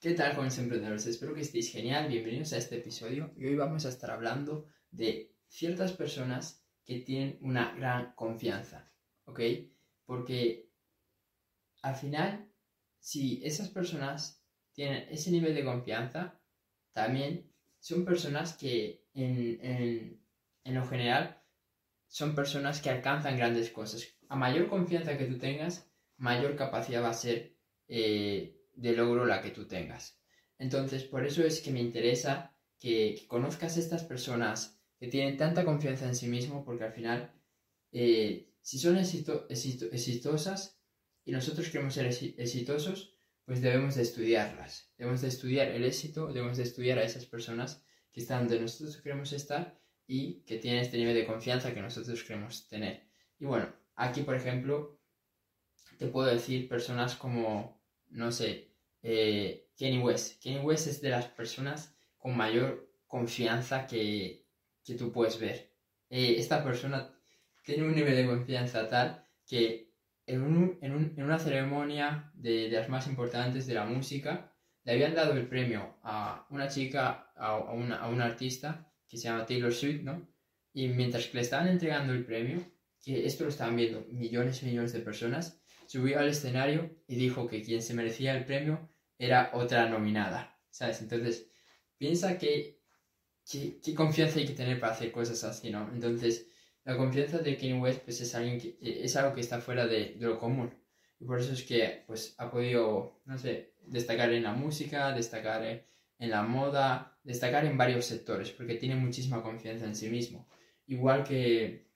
[0.00, 1.06] ¿Qué tal, jóvenes emprendedores?
[1.06, 2.06] Espero que estéis genial.
[2.06, 3.32] Bienvenidos a este episodio.
[3.36, 8.92] Y hoy vamos a estar hablando de ciertas personas que tienen una gran confianza,
[9.24, 9.40] ¿ok?
[10.06, 10.70] Porque
[11.82, 12.48] al final,
[13.00, 14.40] si esas personas
[14.72, 16.40] tienen ese nivel de confianza,
[16.92, 20.22] también son personas que en,
[20.64, 21.42] lo general
[22.06, 24.06] son personas que alcanzan grandes cosas.
[24.28, 27.56] A mayor confianza que tú tengas, mayor capacidad va a ser
[27.88, 30.18] eh, de logro la que tú tengas.
[30.58, 35.64] Entonces, por eso es que me interesa que, conozcas a estas personas que tienen tanta
[35.64, 37.32] confianza en sí mismo, porque al final,
[37.92, 40.80] eh, si son exitosas
[41.24, 43.14] y nosotros queremos ser exitosos,
[43.44, 44.92] pues debemos de estudiarlas.
[44.96, 47.82] Debemos de estudiar el éxito, debemos de estudiar a esas personas
[48.12, 52.22] que están donde nosotros queremos estar y que tienen este nivel de confianza que nosotros
[52.24, 53.08] queremos tener.
[53.38, 55.00] Y bueno, aquí por ejemplo,
[55.98, 58.67] te puedo decir personas como, no sé,
[59.02, 60.42] eh, Kenny West.
[60.42, 64.46] Kenny West es de las personas con mayor confianza que,
[64.84, 65.72] que tú puedes ver.
[66.10, 67.14] Eh, esta persona
[67.64, 69.92] tiene un nivel de confianza tal que
[70.26, 74.52] en, un, en, un, en una ceremonia de, de, las más importantes de la música
[74.84, 79.16] le habían dado el premio a una chica, a, a, una, a una artista que
[79.16, 80.28] se llama Taylor Swift, ¿no?
[80.72, 82.60] Y mientras que le estaban entregando el premio,
[83.02, 87.46] que esto lo estaban viendo millones y millones de personas, subió al escenario y dijo
[87.46, 91.00] que quien se merecía el premio era otra nominada, ¿sabes?
[91.00, 91.50] Entonces,
[91.96, 92.82] piensa que,
[93.50, 95.90] qué confianza hay que tener para hacer cosas así, ¿no?
[95.90, 96.46] Entonces,
[96.84, 100.16] la confianza de Kanye West pues, es, alguien que, es algo que está fuera de,
[100.20, 100.74] lo común.
[101.20, 105.86] Y por eso es que pues, ha podido, no sé, destacar en la música, destacar
[106.18, 110.46] en la moda, destacar en varios sectores, porque tiene muchísima confianza en sí mismo.
[110.86, 111.88] Igual que,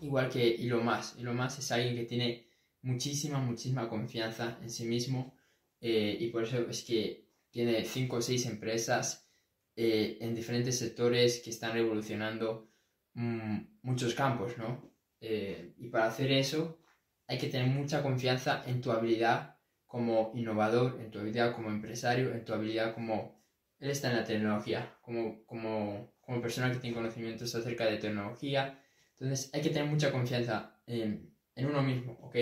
[0.00, 1.20] igual que Elon Musk.
[1.20, 2.53] Elon Musk es alguien que tiene
[2.84, 5.34] muchísima, muchísima confianza en sí mismo
[5.80, 9.28] eh, y por eso es que tiene cinco o seis empresas
[9.76, 12.70] eh, en diferentes sectores que están revolucionando
[13.14, 14.92] mm, muchos campos, ¿no?
[15.20, 16.78] Eh, y para hacer eso
[17.26, 22.32] hay que tener mucha confianza en tu habilidad como innovador, en tu habilidad como empresario,
[22.32, 23.42] en tu habilidad como...
[23.78, 28.80] Él está en la tecnología, como, como, como persona que tiene conocimientos acerca de tecnología.
[29.10, 32.36] Entonces hay que tener mucha confianza en, en uno mismo, ¿ok?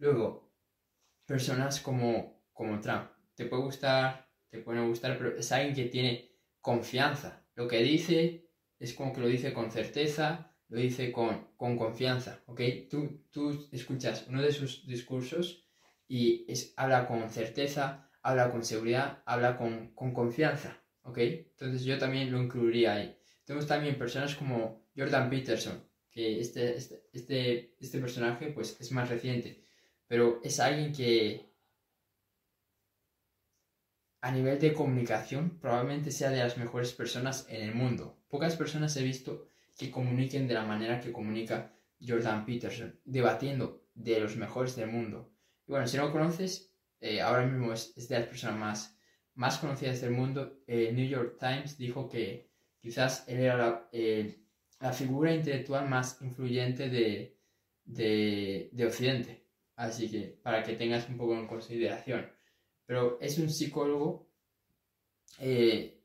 [0.00, 0.50] Luego,
[1.26, 3.10] personas como, como Trump.
[3.34, 7.44] Te puede gustar, te puede gustar, pero es alguien que tiene confianza.
[7.54, 12.42] Lo que dice es como que lo dice con certeza, lo dice con, con confianza,
[12.46, 12.60] ¿ok?
[12.88, 15.66] Tú, tú escuchas uno de sus discursos
[16.08, 21.18] y es, habla con certeza, habla con seguridad, habla con, con confianza, ¿ok?
[21.18, 23.18] Entonces yo también lo incluiría ahí.
[23.44, 29.10] Tenemos también personas como Jordan Peterson, que este, este, este, este personaje pues es más
[29.10, 29.68] reciente
[30.10, 31.54] pero es alguien que
[34.20, 38.18] a nivel de comunicación probablemente sea de las mejores personas en el mundo.
[38.28, 39.46] Pocas personas he visto
[39.78, 45.30] que comuniquen de la manera que comunica Jordan Peterson, debatiendo de los mejores del mundo.
[45.68, 48.98] Y bueno, si no lo conoces, eh, ahora mismo es, de las personas más,
[49.34, 50.60] más conocidas del mundo.
[50.66, 52.50] Eh, New York Times dijo que
[52.80, 53.88] quizás él era
[54.80, 57.38] la, figura intelectual más influyente de,
[57.84, 59.40] de Occidente.
[59.80, 62.30] Así que para que tengas un poco en consideración.
[62.84, 64.28] Pero es un psicólogo
[65.38, 66.02] eh,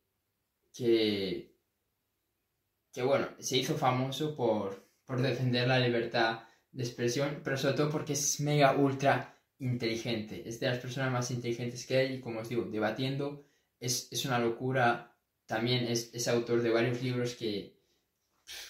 [0.74, 1.54] que,
[2.94, 7.90] que, bueno, se hizo famoso por, por defender la libertad de expresión, pero sobre todo
[7.90, 10.48] porque es mega ultra inteligente.
[10.48, 13.46] Es de las personas más inteligentes que hay y como os digo, debatiendo
[13.78, 15.18] es, es una locura.
[15.46, 17.78] También es, es, autor de varios libros que,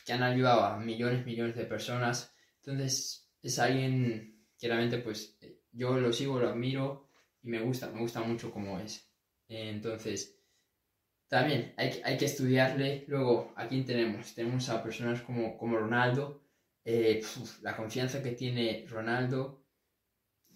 [0.04, 2.34] que han ayudado a millones, millones de personas.
[2.64, 5.38] Entonces es alguien realmente pues
[5.72, 7.10] yo lo sigo, lo admiro
[7.42, 9.12] y me gusta, me gusta mucho cómo es.
[9.48, 10.40] Entonces,
[11.28, 13.06] también hay, hay que estudiarle.
[13.08, 16.44] Luego, aquí tenemos, tenemos a personas como, como Ronaldo,
[16.84, 17.22] eh,
[17.62, 19.66] la confianza que tiene Ronaldo,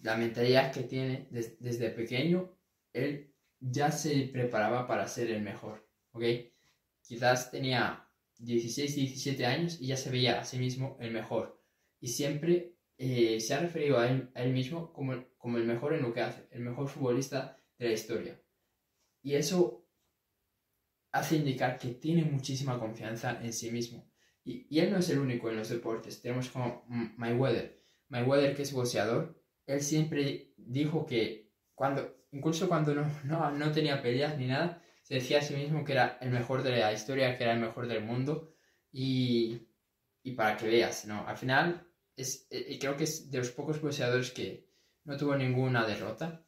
[0.02, 2.56] la mentalidad que tiene desde pequeño,
[2.92, 6.24] él ya se preparaba para ser el mejor, ¿ok?
[7.02, 8.08] Quizás tenía
[8.38, 11.62] 16, 17 años y ya se veía a sí mismo el mejor.
[12.00, 16.12] Y siempre eh, se ha referido a él, mismo como, como el mejor en lo
[16.12, 18.38] que hace, el mejor futbolista de la historia.
[19.22, 19.88] Y eso
[21.10, 24.12] hace indicar que tiene muchísima confianza en sí mismo.
[24.44, 26.20] Y, y, él no es el único en los deportes.
[26.20, 26.84] Tenemos como
[27.16, 27.74] Mayweather.
[28.08, 34.02] Mayweather, que es boxeador, él siempre dijo que cuando, incluso cuando no, no, no, tenía
[34.02, 37.38] peleas ni nada, se decía a sí mismo que era el mejor de la historia,
[37.38, 38.52] que era el mejor del mundo.
[38.92, 39.68] Y,
[40.22, 41.26] y para que veas, ¿no?
[41.26, 44.66] Al final es, eh, creo que es de los pocos boxeadores que
[45.04, 46.44] no tuvo ninguna derrota,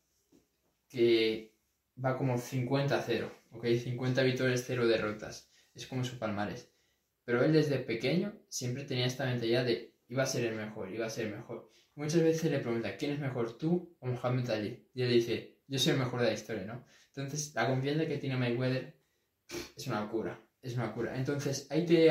[0.88, 1.54] que
[2.02, 3.66] va como 50-0, ¿ok?
[3.66, 5.50] 50 victorias, 0 derrotas.
[5.74, 6.70] Es como su palmarés.
[7.24, 11.06] Pero él desde pequeño siempre tenía esta mentalidad de iba a ser el mejor, iba
[11.06, 11.70] a ser el mejor.
[11.94, 14.86] muchas veces le pregunta, ¿quién es mejor, tú o Muhammad Ali?
[14.94, 16.84] Y él dice, yo soy el mejor de la historia, ¿no?
[17.08, 18.94] Entonces, la confianza que tiene Mayweather
[19.76, 21.16] es una cura, es una cura.
[21.16, 22.08] Entonces, ahí te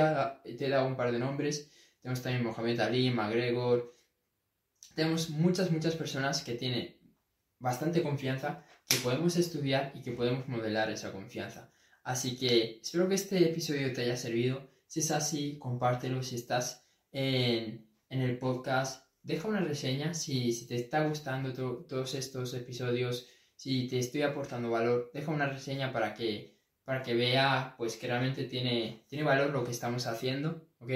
[0.57, 1.71] te he dado un par de nombres.
[2.01, 3.97] Tenemos también Mohamed Ali, McGregor.
[4.95, 6.99] Tenemos muchas, muchas personas que tienen
[7.59, 11.71] bastante confianza, que podemos estudiar y que podemos modelar esa confianza.
[12.03, 14.69] Así que espero que este episodio te haya servido.
[14.87, 16.23] Si es así, compártelo.
[16.23, 20.13] Si estás en, el podcast, deja una reseña.
[20.13, 25.47] Si, si te está gustando todos estos episodios, si te estoy aportando valor, deja una
[25.47, 30.07] reseña para que, para que vea pues que realmente tiene, tiene valor lo que estamos
[30.07, 30.91] haciendo, ¿ok?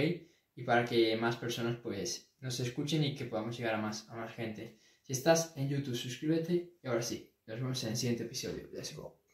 [0.56, 4.16] Y para que más personas pues nos escuchen y que podamos llegar a más, a
[4.16, 4.80] más gente.
[5.02, 8.69] Si estás en YouTube, suscríbete y ahora sí, nos vemos en el siguiente episodio.
[8.72, 9.25] Let's go.